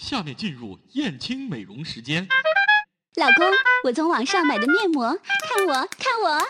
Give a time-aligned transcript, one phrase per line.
[0.00, 2.26] 下面进入燕青美容时间。
[3.16, 3.46] 老公，
[3.84, 5.14] 我从网上买的面膜，
[5.46, 6.40] 看我，看我，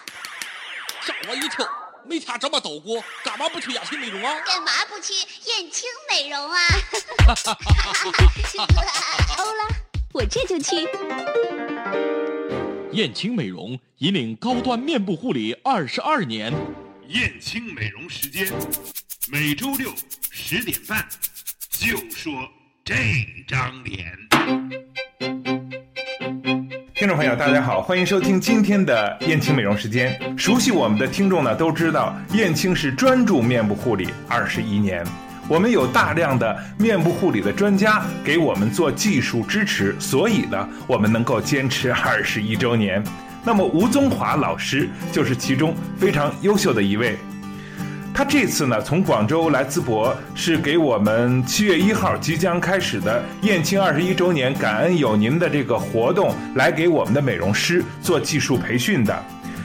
[1.03, 1.69] 吓我一跳！
[2.07, 4.41] 没听这么捣鼓，干嘛不去燕青美容啊？
[4.47, 5.13] 干嘛不去
[5.51, 6.59] 燕青美容啊？
[9.37, 9.67] 欧啦，
[10.13, 10.89] 我这就去。
[12.93, 16.55] 燕青美容引领高端面部护理二十二年。
[17.09, 18.47] 燕青美容时间，
[19.29, 19.93] 每周六
[20.31, 21.09] 十点半，
[21.69, 22.49] 就说
[22.91, 22.97] 这
[23.47, 24.05] 张脸。
[26.93, 30.21] 听众朋友，大家好，欢迎收听今天的燕青美容时间。
[30.37, 35.07] 熟悉我们的听众呢，都知道燕青是专注面部护理二十一年，
[35.49, 43.01] 我们有大量的面部护理的专家给我们做技术支持，所以呢，我们能够坚持 二十一周年。
[43.45, 47.17] 那么吴宗华老师就是其中非常优秀的一位。
[48.21, 59.25] 他这次呢，从广州来淄博，是给我们七月一号即将开始的燕青二十一周年感恩有您的这个活动，来给我们的美容师做技术培训的。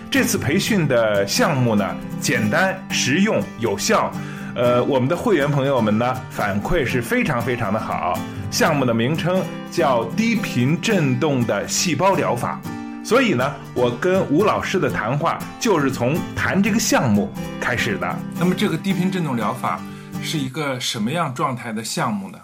[0.10, 1.86] 这次培训的项目呢，
[2.22, 4.10] 简单、实用、有效。
[4.56, 8.18] 呃，我们的会员朋友们呢，反馈是非常非常的好。
[8.50, 12.58] 项目的名称叫低频振动的细胞疗法。
[13.06, 17.30] 所以呢，我跟吴老师的谈话就是从谈这个项目
[17.62, 18.18] 开始的。
[18.40, 19.80] 那么，这个低频振动疗法
[20.24, 22.40] 是一个什么样状态的项目呢？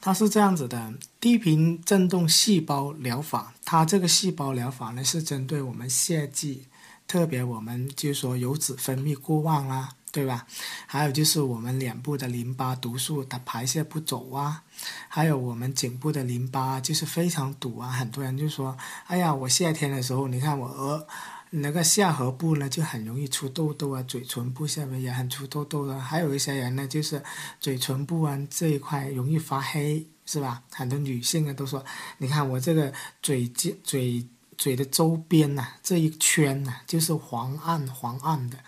[0.00, 3.52] 它是这样子的，低频振动细胞疗法。
[3.64, 6.66] 它这个细胞疗法呢，是针对我们泄剂，
[7.08, 9.88] 特别我们就说油脂分泌过旺啦。
[10.12, 10.46] 对吧？
[10.86, 14.62] 还有就是我们脸部的淋巴毒素它排泄不走啊，
[15.08, 17.88] 还有我们颈部的淋巴就是非常堵啊。
[17.90, 21.06] 很多人就说：“哎呀，我夏天的时候，你看我额
[21.50, 26.00] 那个下颌部呢就很容易出痘痘啊，嘴唇部下面也很出痘痘的。
[26.00, 27.22] 还有一些人呢，就是
[27.60, 30.62] 嘴唇部啊这一块容易发黑，是吧？
[30.72, 31.84] 很多女性啊都说：
[32.18, 34.26] 你看我这个嘴嘴嘴
[34.58, 38.58] 嘴的周边呐这一圈呐就是黄暗黄暗的。”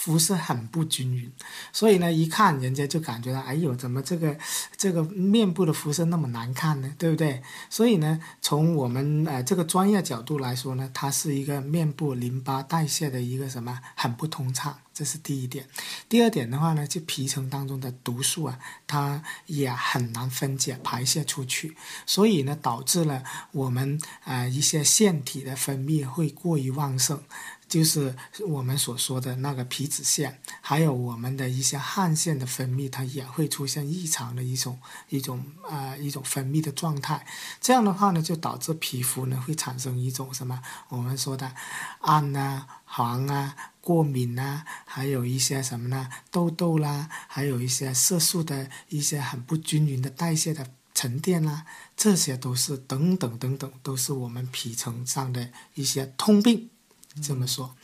[0.00, 1.30] 肤色很不均匀，
[1.74, 4.34] 所以呢，一看人家就感觉到，哎呦，怎么这个
[4.74, 6.90] 这个面部的肤色那么难看呢？
[6.96, 7.42] 对不对？
[7.68, 15.66] 所以呢，从我们呃这个专业角度来说呢，它是一个面部淋巴代谢的一个什么很不通畅，这是第一点。
[16.08, 23.22] 第二点的话呢，就皮层当中的毒素啊，它也很难分解排泄出去，所以呢，导致了
[23.52, 27.22] 我们呃一些腺体的分泌会过于旺盛。
[27.70, 28.16] 就是
[28.48, 34.76] 我们所说的那个皮脂腺，还有我们的一些汗腺的分泌，它也会出现异常的一种
[35.08, 37.24] 一种呃一种分泌的状态。
[37.60, 41.52] 这样的话呢，就导致皮肤呢会产生一种什么我们说的
[42.00, 51.64] 暗啊、黄啊、过敏啊，还有一些什么呢痘痘啦，还有一些色素的一些很不均匀的代谢的沉淀啦，
[51.96, 56.68] 这些都是等等等等，都是我们皮层上的一些通病。
[57.22, 57.74] 这么说，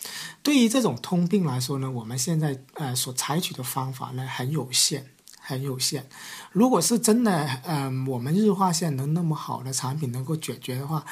[0.42, 5.10] 对于这种通病来说呢，我们现在呃所采取的方法呢很有限，
[5.40, 6.08] 很有限。
[6.52, 11.04] 如果是真的，嗯，我们日化线能那么好的产品能够解决的话，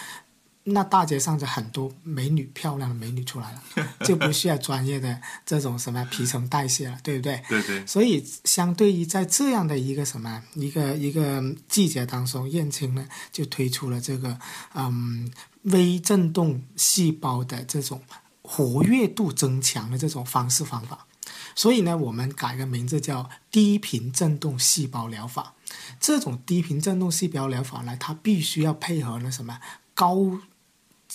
[0.65, 3.63] 那大街上就很多美女、漂亮的美女出来了，
[4.05, 7.43] 就不需要专业的这种什么皮层代谢了，对不对？
[7.49, 7.87] 对对。
[7.87, 14.39] 所以，相对于在这样的一个什么一个一个季节当中，燕青呢就推出了这个
[14.75, 15.31] 嗯。
[15.65, 18.03] 微振动细胞的这种
[18.43, 21.07] 活跃度增强的这种方式方法，
[21.55, 25.55] 所以呢，我们改个名字叫低频振动细胞疗法。
[25.99, 29.59] 这种低频振动细胞疗法呢，它必须要配合呢什么
[29.95, 30.39] 高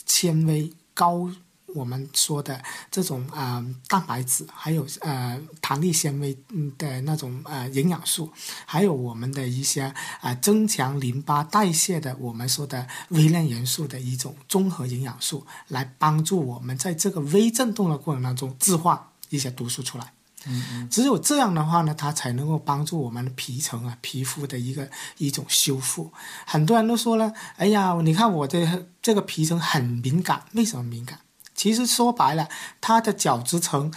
[0.05, 1.29] 纤维高。
[1.75, 6.35] 我们说的这种啊蛋白质，还有呃弹力纤维
[6.79, 8.27] 的那种呃营养素，
[8.65, 18.99] 还有我们的一些啊增强淋巴代谢的我们说的微量元素的一种综合营养素，来帮助我们在这个微振动的过程当中置换
[19.29, 20.11] 一些毒素出来。
[20.45, 20.87] 嗯。
[20.89, 26.11] 只有这样的话呢，它才能够帮助我们的皮层啊皮肤的一个一种修复。
[26.45, 31.19] 很多人都说了，哎呀，你看我的这个皮层很敏感，为什么敏感？
[31.55, 32.47] 其实说白了，
[32.79, 33.91] 它的角质层，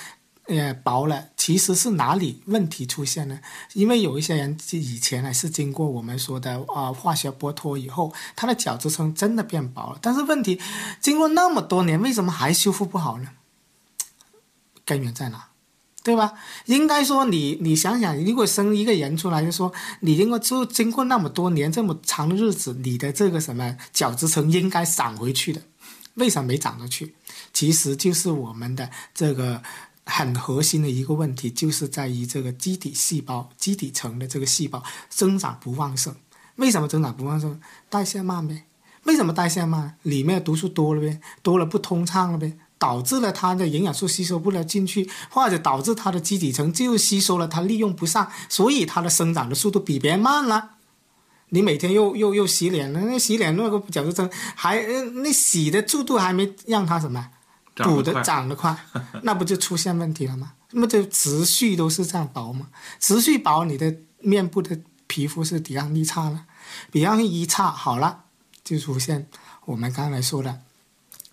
[0.46, 1.28] 呃，薄了。
[1.36, 3.38] 其实是哪里问题出现呢？
[3.74, 9.98] 因为有一些人以前呢是经过我们说的啊化学剥脱以后，它的角质层真的变薄了。
[10.02, 10.60] 但是问题，
[11.00, 13.28] 经过那么多年，为什么还修复不好呢？
[14.84, 15.51] 根源在哪？
[16.02, 16.32] 对吧？
[16.66, 25.62] 应该说你你想想，如果生一个人出来，就说你经过就经过那么多年这么长的日子，你的这个什么角质层应该长回去的。
[26.14, 27.14] 为什么没长得去？
[27.52, 29.62] 其实就是我们的这个
[30.04, 36.14] 很核心的一个问题，就是在于这个基底细胞、基底层的这个细胞生长不旺盛。
[36.56, 37.58] 为什么增长不旺盛？
[37.88, 38.64] 代谢慢呗。
[39.04, 39.96] 为什么代谢慢？
[40.02, 42.52] 里面毒素多了呗，多了不通畅了呗，
[42.82, 50.70] 导致了它的营养素吸收不了进去，或者导致它的基底层就吸收了，它利用不上，所以它的生长的速度比别人慢了。
[51.50, 54.82] 你每天又又又洗脸了，那洗脸那个角质层还
[55.22, 57.28] 那洗的速度还没让它什么
[57.76, 58.76] 补的长得快，
[59.22, 60.54] 那不就出现问题了吗？
[60.72, 62.66] 那么就持续都是这样薄嘛，
[62.98, 64.76] 持续薄，你的面部的
[65.06, 66.46] 皮肤是抵抗力差了，
[66.90, 68.24] 抵抗力一差，好了。
[68.64, 69.28] 就出现
[69.64, 70.60] 我们刚才说的，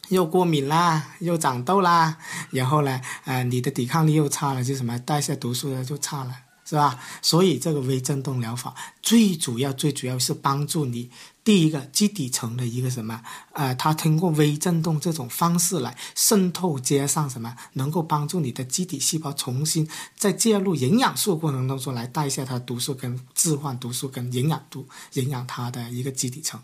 [0.10, 2.18] 又过敏啦，又长痘啦，
[2.52, 6.36] 然后呢，呃，你的抵抗力又差了，就什么代谢毒素的就差了，
[6.66, 7.00] 是吧？
[7.22, 11.10] 所以这个微振动疗法最主要、最主要是帮助你
[11.44, 13.22] 第一个基底层的一个什么，
[13.54, 26.60] 呃，它通过微振动这种方式来渗透接上什么，能够帮助你的基底细胞重新在介入营养素过程当中来代谢它毒素跟置换毒素跟营养度营养它的一个基底层。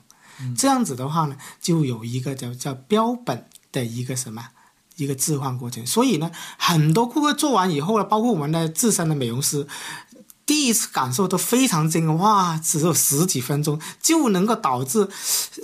[0.58, 4.50] 这样子的话呢，就有一个叫叫标本的一个什么
[4.96, 5.86] 一个置换过程。
[5.86, 9.68] 所以呢，很多顾客做完以后呢，包括我们的自身的美容师，
[10.46, 15.10] 第一次感受都非常惊哇，只有十几分钟就能够导致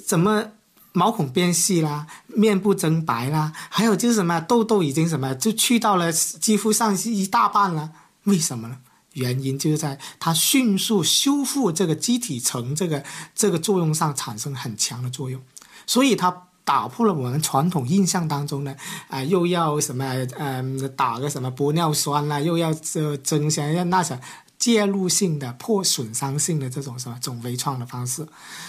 [0.06, 0.46] 怎么
[0.94, 7.92] 毛孔变细啦，面部增白啦，还有就是什么痘痘已经什么就去到了肌肤上一大半了。
[8.26, 8.78] 为什么呢？
[9.14, 13.04] 原因就是在它迅速修复这个基体层这个
[13.36, 15.42] 这个作用上产生很强的作用，
[15.86, 18.78] 所以它打破了我们传统印象当中的
[19.10, 20.06] 啊又要什么
[20.38, 24.18] 嗯打个什么玻尿酸啦，又要这增强要那些
[24.58, 28.26] 介入性的破损伤性的这种什么这种微创的方式，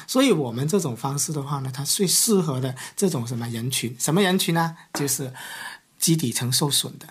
[0.06, 3.94] 所以我们这种方式的话呢，它最适合的这种什么人群？
[3.98, 4.74] 什么人群呢？
[4.94, 5.32] 就是
[5.98, 7.06] 基底层受损的。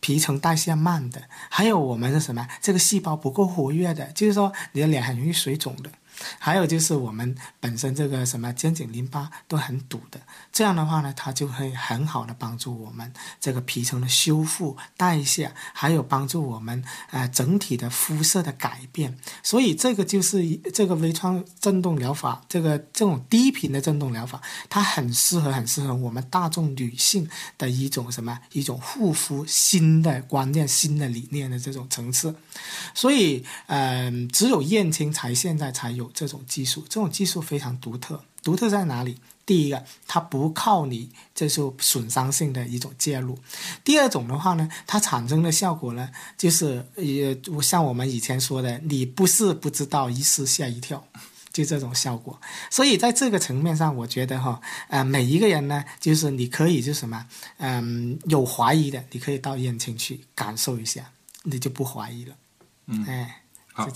[0.00, 5.90] 皮层代谢慢的，还有我们的什么，这个细胞不够活跃的，就是说你的脸很容易水肿的。
[6.38, 10.20] 还有就是我们本身这个什么肩颈淋巴都很堵的，
[10.52, 19.16] 这样的话呢，它就会很好的帮助我们这个皮层的修复、代谢，还有帮助我们呃整体的肤色的改变。
[19.42, 32.34] 所以这个就是这个微创振动疗法，这个这种低频的振动疗法，它很适合、很适合我们大众女性的一种什么一种护肤新的观念、新的理念的这种层次。
[32.94, 36.07] 所以，嗯，只有燕青才现在才有。
[36.14, 38.22] 这种技术，这种技术非常独特。
[38.42, 39.18] 独特在哪里？
[39.44, 43.34] 第一个，它不靠你这是损伤性的一种介入；
[43.82, 51.02] 第二种的话呢，它产生的效果呢，就是也像我们以前说的，你不是不知道，一试吓一跳，
[51.50, 52.38] 就这种效果。
[52.70, 57.26] 所以在这个层面上，我觉得哈，呃，每一个人呢，就是你可以就什么，
[57.56, 61.10] 嗯，有怀疑的，你可以到燕青去感受一下，
[61.44, 62.34] 你就不怀疑了。
[62.86, 63.42] 嗯，哎。
[63.78, 63.88] 好，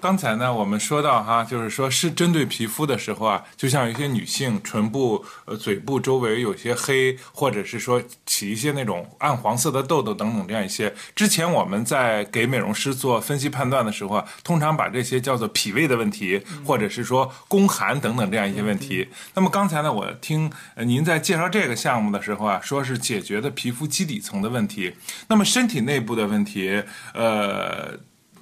[0.00, 10.92] 刚才呢，我们说到哈，就是说是针对皮肤的时候啊，就像有些女性唇部、呃嘴部周围有些黑，或者是说起一些那种暗黄色的痘痘等等这样一些。
[11.14, 19.06] 之前我们在给美容师做分析判断的时候啊，通常把这些叫做脾胃的问题，或者是说宫寒等等这样一些问题。
[19.34, 24.92] 那么刚才呢，我听您在介绍这个项目的时候啊，说是解决的皮肤基底层的问题。
[25.28, 26.82] 那么身体内部的问题，
[27.14, 28.00] 呃。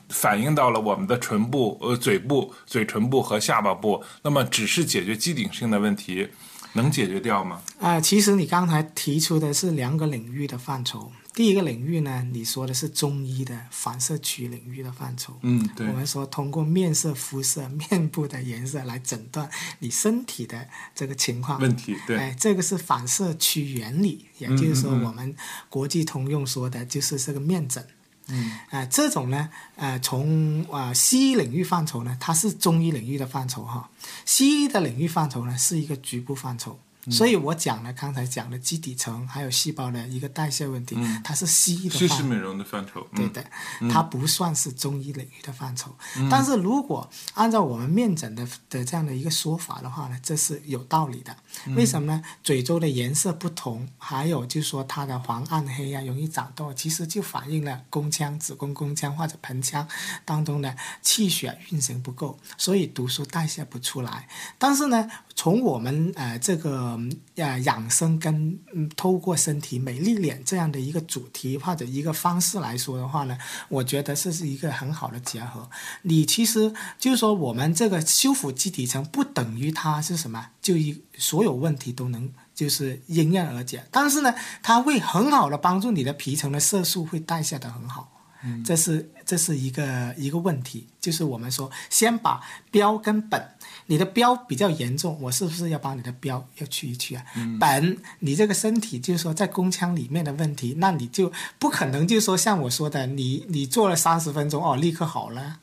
[0.08, 6.28] 反映到了我们的唇部、呃嘴部、嘴唇部和下巴部，那么只是解决肌顶性的问题，
[6.72, 7.62] 能解决掉吗？
[7.80, 11.10] 啊，其实你刚才提出的是两个领域的范畴。
[11.34, 15.38] 第一个领域呢，你说的是中医的反射区领域的范畴。
[15.42, 15.86] 嗯，对。
[15.86, 20.66] 我们说通过面色、肤色、面部的颜色来诊断你身体的
[20.96, 21.94] 这个情况问题。
[22.08, 22.16] 对。
[22.16, 25.36] 哎，这个是反射区原理，也就是说我们
[25.68, 27.84] 国际通用说的就是这个面诊。
[27.84, 27.94] 嗯，
[28.28, 33.88] 嗯啊，这种呢，呃，从啊西医领域范畴呢，它是中医领域的范畴哈。
[34.24, 36.78] 西医的领域范畴呢，是一个局部范畴。
[37.10, 43.44] 所以我讲了刚才讲的基底层还有细胞的一个代谢问题，它是西医的范畴，是美容的范畴，对的，
[43.90, 45.94] 它不算是中医领域的范畴。
[46.30, 51.36] 但是如果按照我们面诊的的这样的一个说法的话呢，这是有道理的。
[51.74, 52.22] 为什么呢？
[52.42, 59.86] 嘴周的颜色不同，还有就是说它的黄暗黑啊，容易长痘，其实就反映了宫腔、子宫宫腔或者盆腔
[60.24, 64.28] 当中的气血运行不够，所以毒素代谢不出来。
[64.58, 66.98] 但是呢，从我们呃这个。
[67.36, 75.70] 呃，养生跟嗯，透过身体美丽脸这样的一个主题或者一个方式来说的话呢，我觉得这是一个很好的结合。
[76.02, 83.86] 你其实就是说，我们这个修复基底层不等于它是什么，就一所有问题都能就是迎刃而解。
[83.92, 88.17] 但是呢，它会很好的帮助你的皮层的色素会代谢的很好。
[88.64, 92.40] 这是这是一个一个问题，就是我们说先把
[92.70, 93.42] 标跟本，
[93.86, 97.24] 你的标比较严重，我是不是要把你的标要去一去啊？
[97.58, 105.60] 本你这个身体就是说在宫腔里面的问题，那你就不可能就是说像我说的，你你做了三十分钟哦，立刻好了。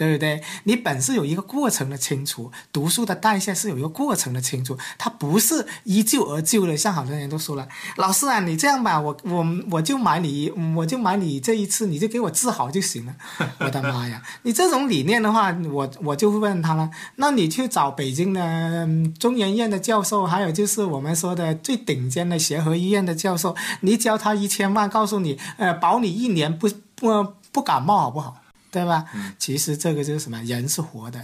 [0.00, 0.42] 对不对？
[0.64, 6.74] 你本是有一个过程的清除，毒素的代谢是有一个过程的清除，它不是一蹴而就的。
[6.74, 13.14] 像好多人都说了，老师啊，你这样吧，我我我就买你，我就买你这一次，你就给我治好就行了。
[13.60, 14.22] 我的妈呀！
[14.44, 16.88] 你这种理念的话，我我就会问他了。
[17.16, 18.88] 那你去找北京的
[19.18, 28.39] 中研院的教授，还有就是我们说的最顶尖的协和医院的教授，你交他一千万，告诉你，呃，保你一年不不不感冒，好不好？
[28.70, 29.04] 对吧？
[29.38, 30.40] 其实这个就是什么？
[30.44, 31.20] 人是活的，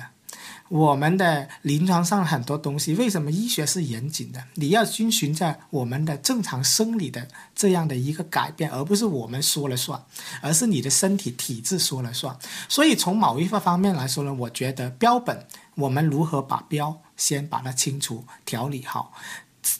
[0.68, 4.42] 我们的临床上很多东西，为什么医学是严谨的？
[4.54, 10.00] 你要遵循在我们的正常生理的这样的一个改变，而不是我们说了算，
[10.40, 12.36] 而是你的身体体质说了算。
[12.68, 19.12] 所以从某一个方面来说呢，我觉得标本，我们如何把标先把它清除调理好，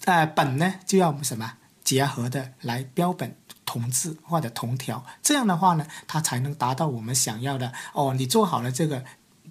[0.04, 1.52] 呃，本呢就要什么
[1.84, 3.36] 结合的来标本。
[3.76, 8.14] 同治或者同调，这样的话呢，它才能达到我们想要的哦。
[8.16, 9.04] 你做好了这个，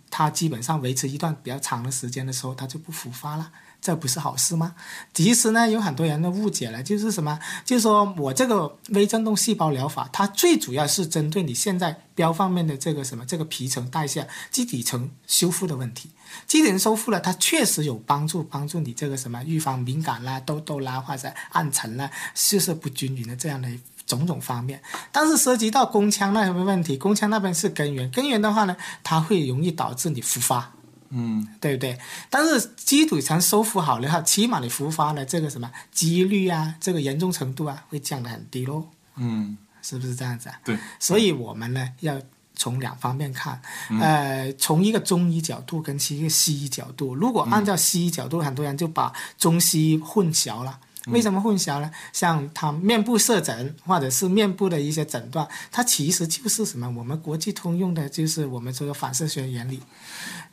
[0.10, 4.74] 它基本上维持一段比较长的时间的时候，它就不复发了，这不是好事吗？
[5.14, 16.10] 其实呢，有很多人都误解了，就是什么，就是说我这个微振动细胞疗法，它最主要是针对你现在标方面的这个什么这个皮层代谢、基底层修复的问题。
[16.48, 23.70] 基底层修复了，它确实有帮助，帮助你这个什么预防敏感啦、痘痘啦或者暗沉啦、血色不均匀的这样的。
[24.18, 24.82] 种种方面，
[25.12, 30.72] 但是涉及到宫腔那边问题，宫腔那边是根源，根源的话呢，它会容易导致你复发，
[31.10, 32.00] 嗯，对不对？
[32.30, 38.86] 但是基础层修复好了哈，起码你复发的这个什么几率啊，这个严重程度啊，会降得很低喽，
[39.18, 40.56] 嗯，是不是这样子啊？
[40.64, 42.18] 对，所以我们呢要
[42.56, 43.62] 从两方面看，
[44.00, 50.80] 呃，从一个中医角度跟一个西医角度，如果按照西医角度，很多人就把中西医混淆了。
[51.08, 51.92] 为什么混淆呢？
[52.12, 56.90] 像他面部色诊或者是面部的一些诊断，它其实就是什么？
[56.98, 59.80] 我们国际通用的，就是我们这个反射学原理，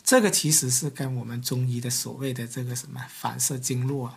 [0.04, 4.12] 这个其实是跟我们中医的所谓的这个什么反射经络。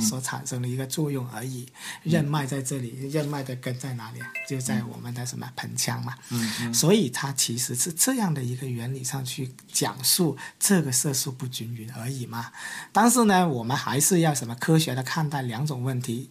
[0.00, 1.66] 所产生的一个作用而已，
[2.02, 4.20] 任脉在这里，任脉的根在哪里？
[4.48, 6.14] 就在我们的什么盆腔嘛。
[6.30, 12.50] 嗯所以它其实是这样的一个原理上去讲述这个色素不均匀而已嘛。
[12.92, 16.30] 但是呢，我们还是要什么科学的看待两种问题。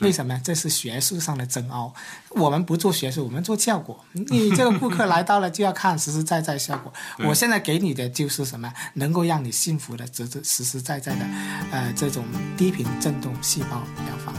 [0.00, 0.38] 为什么？
[0.44, 1.92] 这是学术上的争拗。
[2.30, 3.98] 我们不做学术，我们做效果。
[4.12, 6.92] 你这个顾客来到了，就要看实实在在效果。
[7.24, 11.20] 我现在给你的就是什么，能够让你幸福的、实实实实在在的，
[11.70, 12.24] 呃，这种
[12.56, 14.32] 低频振动细胞疗法。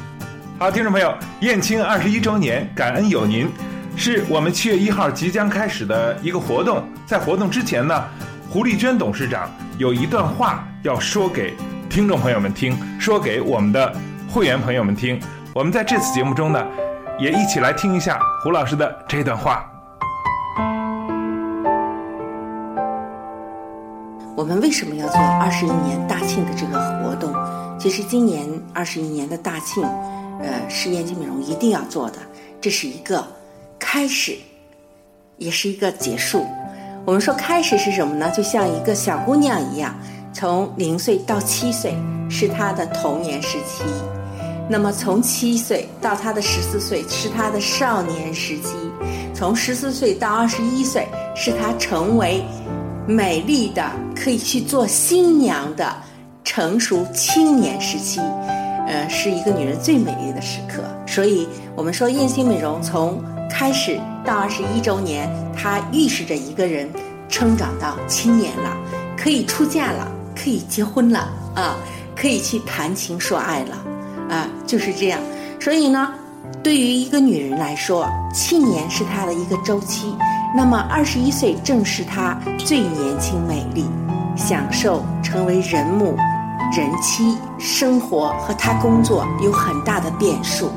[0.59, 3.49] 好，听众朋友，燕青二十一周年，感恩有您，
[3.95, 6.87] 是我们七月一号即将开始的一个活动。
[7.07, 8.07] 在活动之前呢，
[8.49, 11.55] 胡丽娟董事长有一段话要说给
[11.89, 13.95] 听众朋友们听，说给我们的
[14.29, 15.19] 会员朋友们听。
[15.57, 16.63] 我们在这次节目中呢，
[17.17, 19.67] 也一起来听一下胡老师的这段话。
[24.35, 27.33] 我们为什么要做二十一年大庆的这个活动？
[27.79, 29.83] 其实今年二十一年的大庆，
[30.43, 32.19] 呃，是燕京美容一定要做的，
[32.61, 33.25] 这是一个
[33.79, 34.37] 开始，
[35.37, 36.45] 也是一个结束。
[37.03, 38.29] 我们说开始是什么呢？
[38.29, 39.95] 就像一个小姑娘一样，
[40.31, 41.95] 从零岁到七岁
[42.29, 43.83] 是她的童年时期。
[44.69, 48.75] 那么从七岁到他的十四岁是他的少年时期，
[49.33, 52.43] 从十四岁到二十一岁是他成为
[53.07, 55.95] 美丽的可以去做新娘的
[56.43, 58.19] 成熟青年时期，
[58.88, 60.83] 呃，是一个女人最美丽的时刻。
[61.07, 66.89] 所以，我们说燕心美容从开始到二十一周年，它预示着一个人
[67.29, 68.75] 成长到青年了，
[69.15, 71.77] 可以出嫁了，可以结婚了啊，
[72.15, 73.77] 可以去谈情说爱了。
[74.29, 75.19] 啊，就是这样。
[75.59, 76.13] 所以呢，
[76.62, 80.15] 对于一个女人来说，七年是她的一个周期。
[80.55, 83.86] 那么二十一岁正是她最年轻、美丽、
[84.36, 86.15] 享受成为人母、
[86.75, 90.69] 人妻、生活和她工作有很大的变数。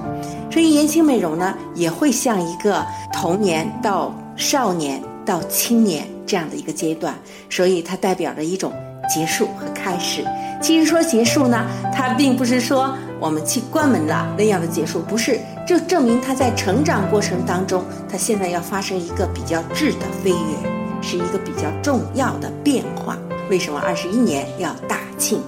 [0.50, 7.14] 所以，年轻美容呢，也会像一个童年到少年到青年这样的一个阶段。
[7.48, 8.72] 所以，它代表着一种
[9.08, 10.24] 结束和开始。
[10.60, 12.92] 其实说结束呢，它并不是说。
[13.20, 23.18] 我们去关门了那样的结束，不是，这证明他在成长过程当中，他现在要发生一个比较质的飞跃，是一个比较重要的变化。
[23.50, 25.42] 为什么二十一年要大庆？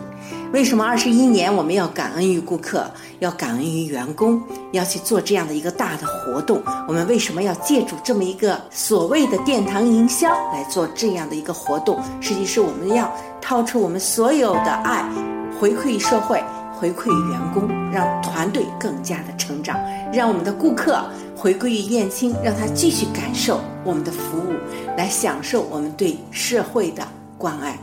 [0.53, 2.85] 为什么二十一年我们要感恩于顾客，
[3.21, 4.39] 要感恩于员工，
[4.73, 6.63] 要去做这样的一个大的活动？
[6.87, 11.99] 我们为什么要借助这么一个所谓的殿堂营销来做这样的一个活动？
[12.21, 13.11] 实际是我们要
[13.41, 15.09] 掏出我们所有的爱，
[15.59, 16.45] 回馈社会，
[16.83, 19.79] 回馈员工，让团队更加的成长，
[20.13, 21.01] 让我们的顾客
[21.37, 24.55] 回归于燕青，让他继续感受我们的服务，
[24.97, 27.07] 来享受我们对社会的
[27.39, 27.79] 关爱。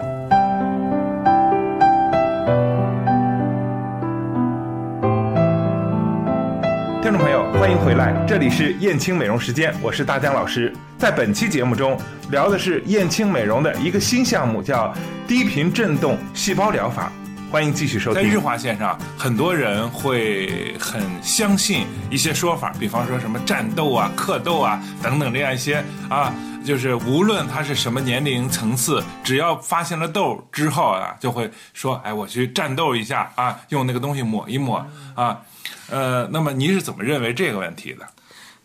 [7.02, 10.74] 听众朋友，欢迎回来，这里是燕青美容时间，我是大江老师。
[10.98, 11.98] 在本期节目中，
[12.32, 14.94] 聊的是燕青美容的一个新项目，叫
[15.26, 17.10] 低频振动细胞疗法。
[17.52, 18.22] 欢迎继续收听。
[18.22, 26.32] 在日华线上，很多人会很相信一些说法，比方说什么战斗啊、克斗啊等等这样一些啊，
[26.64, 35.42] 就是无论他是什么年龄层次，只要发现了痘之后啊，就会说：“哎，我去战斗一下啊，用那个东西抹一抹啊。”
[35.90, 38.08] 呃，那么您是怎么认为这个问题的？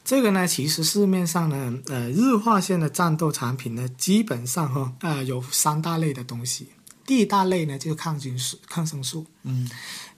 [0.04, 6.68] 这个呢，其实市面上呢，呃，日化线的战斗产品呢，基本上哈，呃，有三大类的东西。
[7.06, 9.26] 第一大类呢，就是抗菌素、抗生素。
[9.42, 9.68] 嗯。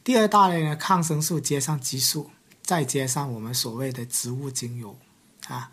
[0.05, 2.31] 第二大类呢，抗生素接上激素，
[2.62, 4.97] 再接上我们所谓的植物精油，
[5.49, 5.71] 啊。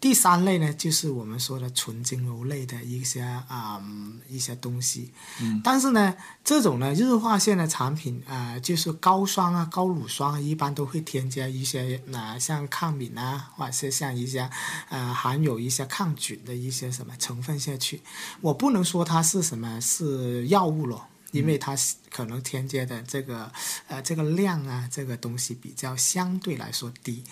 [0.00, 3.80] 第三类呢，就是我们说的纯精油类的一些啊
[4.28, 6.12] 一些东西，嗯，但是呢，
[6.42, 14.50] 这种呢日化线的产品啊，就是高霜啊、高乳霜啊，一般都会添加一些啊像抗敏啊，或者是像一些
[14.88, 18.00] 呃含有一些抗菌的一些什么成分下去。
[18.40, 21.06] 我不能说它是什么是药物了。
[21.32, 21.76] 因为它
[22.08, 23.50] 可能添加的这个
[23.88, 27.24] 呃这个量啊，这个东西比较相对来说低，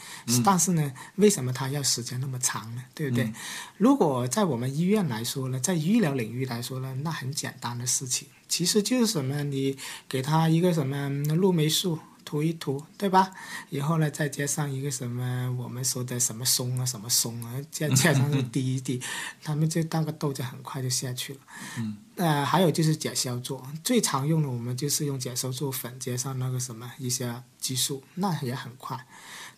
[0.45, 2.83] 但是呢，为什么它要时间那么长呢？
[2.95, 3.33] 对不对？
[3.76, 9.76] 如果在我们医院来说呢，在医疗领域来说呢，那很简单的事情，其实就是什么，你
[10.09, 11.99] 给他一个什么氯霉素。
[12.31, 13.29] 涂一涂，对吧？
[13.71, 19.03] 以后呢，再加上一个什么我们说的什么松啊，什么松啊，加加上去滴一滴，
[19.43, 21.41] 他们就那个痘就很快就下去了。
[21.79, 21.97] 嗯。
[22.15, 29.04] 呃，还有就是甲硝唑，最常用的我们就是用甲硝唑粉加上那个什么一些激素，那也很快。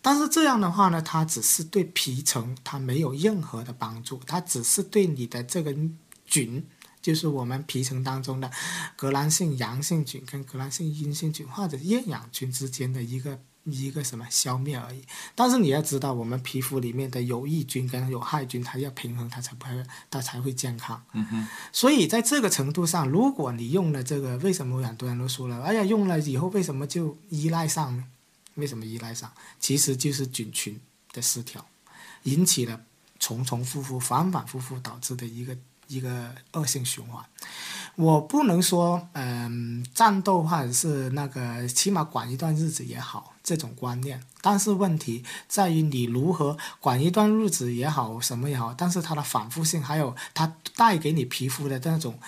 [0.01, 5.75] 但是这样的话呢，它只是对皮层它没有任何的帮助，它只是对你的这个
[6.25, 6.65] 菌。
[7.03, 8.49] 就是我们皮层当中的
[8.95, 15.03] 革兰性阳性菌跟革兰性阴性菌或者厌氧菌之间的一个一个什么消灭而已。
[15.35, 21.03] 但是你要知道，我们皮肤里面的有益菌跟有害菌，它要平衡，它才不会它才会健康。
[21.11, 21.47] 嗯哼。
[21.73, 28.05] 所以在这个程度上，如果你用了这个，为什么很多人都说了，哎呀，用了以后为什么就依赖上呢？
[28.55, 29.29] 为什么依赖上？
[29.59, 30.79] 其实就是菌群
[31.11, 31.65] 的失调，
[32.23, 32.81] 引起了
[33.19, 35.57] 重重复复、反反复复导致的一个。
[35.87, 37.23] 一个恶性循环，
[37.95, 44.21] 我不能说，嗯，战斗或者是那个，起码管一段日子也好，这种观念。
[44.41, 52.19] 但是问题在于你如何管一段日子也好，什么也好，但是它的反复性，还有它带给你皮肤的那种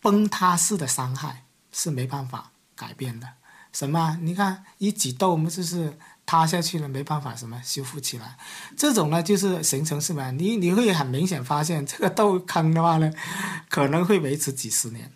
[0.00, 3.28] 崩塌式的伤害，是没办法改变的。
[3.72, 4.18] 什么？
[4.22, 5.92] 你看一挤痘，我们就是。
[6.26, 8.36] 塌下去了，没办法什么修复起来，
[8.76, 10.30] 这种呢就是形成什么？
[10.30, 13.12] 你你会很明显发现，这个痘坑的话呢，
[13.68, 15.10] 可能会维持几十年，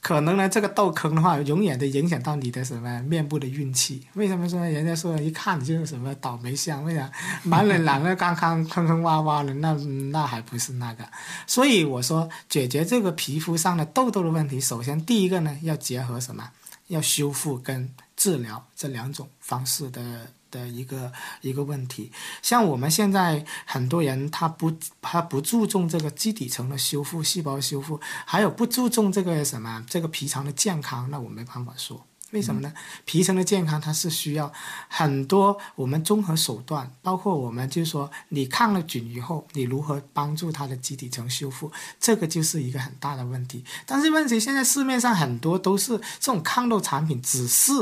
[0.00, 4.04] 可能呢这个痘坑的话，永远的影响到你的什么面部的运气。
[4.14, 6.82] 为什么说人家说一看你就是什么倒霉相？
[6.82, 7.08] 为啥
[7.44, 9.54] 满脸两个刚刚坑坑洼洼的？
[9.54, 9.72] 那
[10.10, 11.04] 那还不是那个？
[11.46, 16.50] 所以我说解决这个皮肤上的痘痘的问题，首先第一个呢要结合什么？
[16.88, 17.94] 要修复跟。
[18.16, 32.70] 治疗这两种方式的的一个一个问题，像我们现在很多人他不他不注重这个基底层的修复、细胞修复，还有不注重这个什么这个皮层的健康，那我没办法说，为什么呢？
[33.06, 34.52] 皮层的健康它是需要
[34.88, 43.64] 很多我们综合手段，包括我们就是说你抗了菌以后，你如何帮助它的基底层修复，这个就是一个很大的问题。
[43.86, 47.72] 但是问题现在市面上很多都是这种抗痘产品，只是。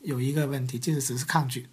[0.00, 1.66] 有一个问题，就是只是抗菌，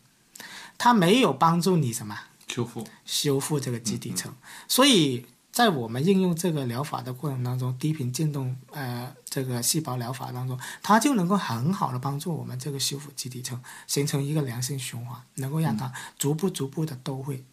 [0.78, 4.34] 它没有帮助你什么修复修复这个基底层。
[4.70, 17.44] 所以在我们应用这个疗法的过程当中，低频振动呃这个细胞疗法当中，它就能够很好的帮助我们这个修复基底层，形成一个良性循环，能够让它逐步逐步的都会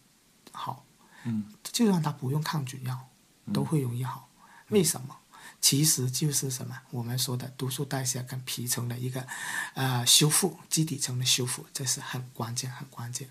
[0.51, 0.85] 好。
[1.25, 3.09] 嗯，就算它不用抗菌药，
[3.53, 4.29] 都会容易好。
[4.69, 5.17] 为什么？
[5.59, 6.79] 其实就是什么？
[6.91, 9.27] 我们说的毒素代谢跟皮层的一个，
[9.73, 13.29] 呃，修复基底层的修复，这是很关键、很关键。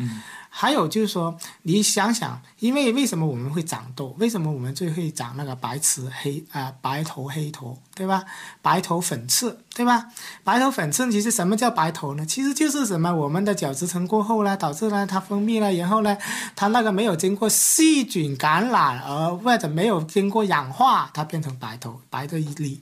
[0.00, 4.14] 嗯，还有就是说，你想想，因为为什么我们会长痘？
[4.18, 8.24] 为什么我们最会长那个白痴黑啊、白头黑头，对吧？
[8.62, 10.06] 白头粉刺，对吧？
[10.44, 12.24] 白头粉刺其实什么叫白头呢？
[12.24, 16.16] 其实就是什么我们的角质层过后呢，导致呢它分泌了，然后呢，
[16.54, 22.80] 它那个没有经过细菌感染而或者没有经过氧化，它变成白头，白的一粒。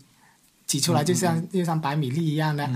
[0.67, 2.69] 挤出来就像就像白米粒一样的，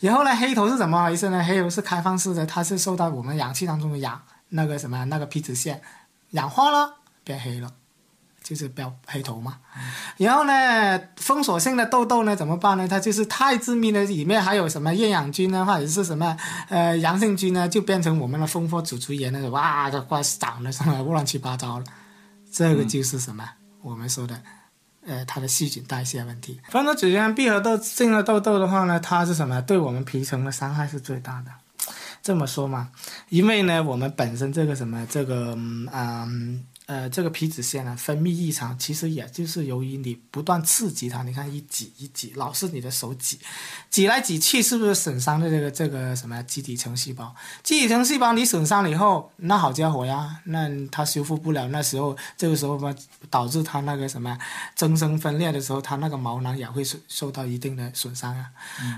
[0.00, 1.42] 然后呢，黑头是怎么回事呢？
[1.42, 5.80] 黑头是开放式的，它是受到我们氧气当中的氧那个什么那个皮脂腺
[6.32, 7.70] 氧化了变黑了，
[8.42, 9.56] 就是标黑头嘛。
[10.18, 12.86] 然后呢，封锁性的痘痘呢怎么办呢？
[12.86, 16.36] 它就是太致密了，里面还有什么厌氧菌呢，或者是什么
[16.68, 21.84] 呃阳性菌呢，就变成我们的蜂窝组织炎那种哇，这快长的什么乱七八糟了。
[22.52, 23.48] 这个就是什么、
[23.80, 24.38] 我们说的。
[25.06, 26.60] 呃，它的细菌代谢问题。
[26.68, 29.60] 蜂窝组织炎闭合痘进了痘痘的话呢，它是什么？
[29.62, 31.50] 对我们皮层的伤害是最大的。
[32.22, 32.90] 这么说嘛，
[33.30, 43.38] 因为呢，我们本身这个什么，这个嗯嗯呃，这个皮脂腺呢分泌异常，其实也就是由于你不断刺激它，你看一挤一挤，老是你的手挤，
[43.88, 47.32] 挤来挤去，是不是损伤的这个这个什么基底层细胞？
[47.62, 52.92] 基底层细胞你损伤了以后，那好家伙呀，那它修复不了，那时候这个时候嘛，
[53.30, 54.36] 导致它那个什么
[54.74, 58.46] 增生分裂的时候，它那个毛囊也会受受到一定的损伤啊。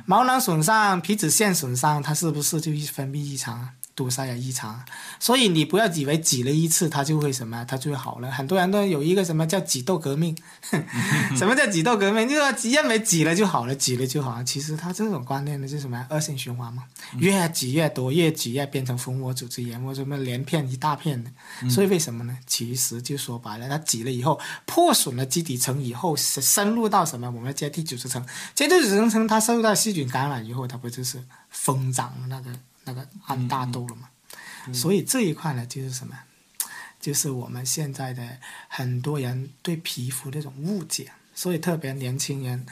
[0.07, 3.75] 毛囊损伤、皮脂腺损伤，它是不是就分泌异常啊？
[3.95, 4.83] 堵塞也异常，
[5.21, 8.31] 所以你不要以为挤了一次它就会什么，它就会好了。
[8.31, 10.37] 很多人都有一个什么叫挤痘革命，
[11.37, 12.27] 什么叫挤痘革命？
[12.29, 14.45] 就是说认为挤了就好了，挤了就好了。
[14.45, 16.85] 其实它这种观念呢，就是什么恶性循环嘛，
[17.19, 21.31] 越挤越多，越挤越变成蜂窝组织炎或什么连片一大片的。
[21.69, 22.39] 所以为什么呢？
[22.47, 28.25] 其实就说白了，它挤了以后破损了基底层以后，深深入到什么我们的阶梯组织层，
[28.55, 32.51] 阶梯组织层它受到细菌感染以后，它不就是疯长那个？
[32.85, 34.09] 那个按大豆了嘛，
[34.73, 36.19] 所以这一块呢，就是什么，
[37.01, 42.67] 就是我们现在的很多人对皮肤这种误解，所以特别年轻人，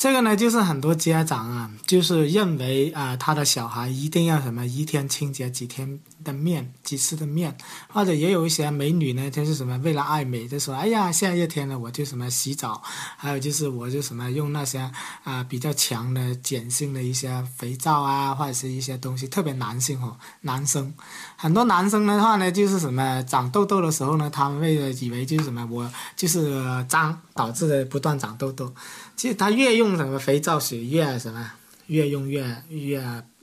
[0.00, 7.54] 这个呢，就是很多家长啊，就是认为啊，他的小孩一定要什么一天清洁几天的面，几次的面，
[7.92, 12.82] 或者也有一些美女呢，就是什么为了爱美，就说哎呀，下热天呢，我就什么洗澡，
[13.18, 14.90] 还有就是我就什么用那些
[15.22, 20.90] 啊比较强的碱性的一些肥皂啊，或者是一些东西，特别男性哦，男生。
[21.36, 26.58] 很多男生的话呢，就是什么长痘痘的时候呢，他们为了以为就是什么我就是
[26.88, 28.72] 脏导致的不断长痘痘，
[29.20, 31.52] 其实他越用什么肥皂水越什么
[31.88, 32.98] 越用越越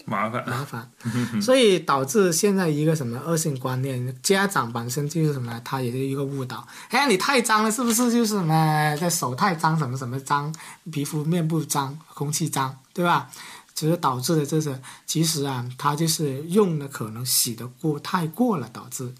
[0.06, 0.44] 麻烦。
[0.50, 0.90] 麻烦，
[1.40, 6.68] 所以导致现在一个什么恶性观念，家长本身就是什么，他也是一个误导。
[6.90, 10.52] 哎，你太脏了，是不是就是什么在手太脏，什么什么脏，
[10.92, 13.30] 皮肤面部脏，空气脏，对吧？
[13.76, 19.14] 其实导致的这是，其实啊，他就是用的可能洗的过太过了，导致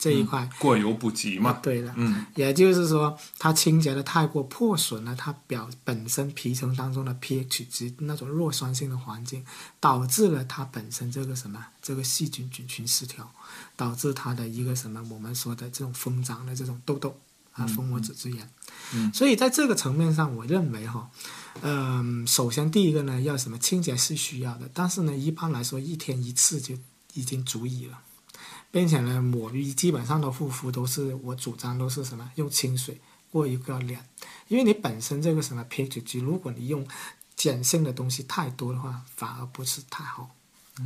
[0.00, 0.48] 这一块。
[0.58, 1.60] 过犹不及嘛。
[1.62, 9.44] 对的，嗯，也就是说，它清洁的太过破损了，它表本身皮层当中的 pH 值那种弱酸性的环境，
[9.78, 13.30] 导致了它本身这个什么这个细菌菌群失调，
[13.76, 17.14] 导致它的一个什么我们说的这种疯长的这种痘痘
[17.52, 18.48] 啊，蜂窝组织炎。
[18.94, 21.10] 嗯所以在这个层面上，我认为哈，
[21.60, 26.74] 嗯，首先第一个呢，要什么清洁是需要的，但是呢，一般来说一天一次就
[27.12, 27.98] 已经足以了。
[28.70, 34.04] 并且呢，抹浴基本上的护肤都是我主张都是什么用清水过一个脸，
[34.48, 36.86] 因为你本身这个什么 pH 值，如果你用
[37.36, 40.30] 碱性的东西太多的话，反而不是太好。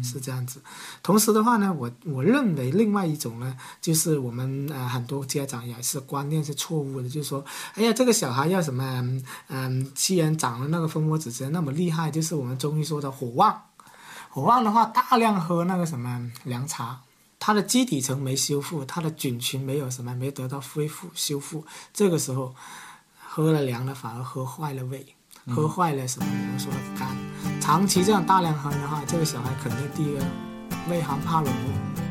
[0.02, 0.60] 是这样子，
[1.04, 7.44] 同时的话呢，我我认为另外一种呢，就是我们呃很多家长也是观念是错误的，就是说，
[7.74, 13.62] 哎呀，这个小孩要什么，嗯嗯，既然长了那个蜂窝组织那么厉害，就是我们中医说的火旺，
[14.30, 17.00] 火旺的话，大量喝那个什么凉茶，
[17.46, 22.54] 它的基底层没修复，它的菌群没有什么没得到恢复修复，这个时候
[23.22, 25.04] 喝了凉的反而喝坏了胃，
[25.48, 27.06] 喝坏了什么我们说的肝，
[27.60, 30.24] 长期这样大量喝的话，这个小孩肯定第一个
[30.88, 31.52] 胃寒怕冷。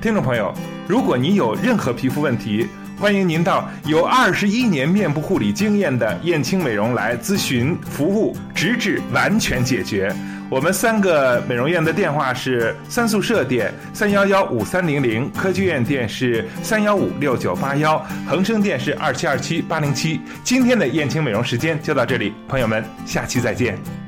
[0.03, 0.53] 听众朋友，
[0.87, 2.67] 如果你有任何皮肤问题，
[2.99, 10.15] 欢迎您到有二十一年面部护理经验的燕青美容来咨询服务，直至完全解决。
[10.53, 20.21] 我们三个美容院的电话是三宿舍店三幺幺五三零零，科技院店是三幺五六九八幺，恒生店是二七二七八零七。
[20.43, 24.02] 今天的燕青美容时间就到这里，朋友们，下期再见。